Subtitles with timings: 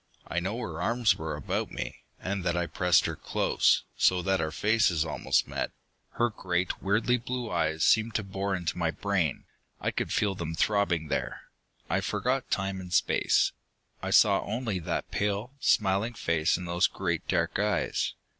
[0.25, 4.41] I know her arms were about me, and that I pressed her close, so that
[4.41, 5.69] our faces almost met.
[6.13, 9.45] Her great, weirdly blue eyes seemed to bore into my brain.
[9.79, 11.41] I could feel them throbbing there....
[11.87, 13.51] I forgot time and space.
[14.01, 18.15] I saw only that pale, smiling face and those great dark eyes.